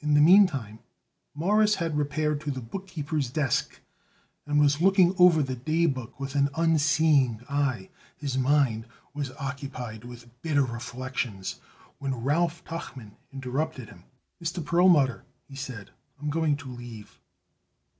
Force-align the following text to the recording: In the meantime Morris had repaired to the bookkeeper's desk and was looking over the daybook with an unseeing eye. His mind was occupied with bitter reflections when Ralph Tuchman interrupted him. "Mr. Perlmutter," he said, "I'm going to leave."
In 0.00 0.14
the 0.14 0.20
meantime 0.20 0.80
Morris 1.32 1.76
had 1.76 1.96
repaired 1.96 2.40
to 2.40 2.50
the 2.50 2.60
bookkeeper's 2.60 3.30
desk 3.30 3.78
and 4.44 4.58
was 4.58 4.80
looking 4.80 5.14
over 5.20 5.40
the 5.40 5.54
daybook 5.54 6.18
with 6.18 6.34
an 6.34 6.48
unseeing 6.56 7.40
eye. 7.48 7.88
His 8.16 8.36
mind 8.36 8.86
was 9.14 9.30
occupied 9.38 10.02
with 10.04 10.28
bitter 10.42 10.64
reflections 10.64 11.60
when 12.00 12.24
Ralph 12.24 12.64
Tuchman 12.64 13.12
interrupted 13.32 13.88
him. 13.88 14.02
"Mr. 14.42 14.64
Perlmutter," 14.64 15.24
he 15.46 15.54
said, 15.54 15.90
"I'm 16.20 16.28
going 16.28 16.56
to 16.56 16.68
leave." 16.68 17.20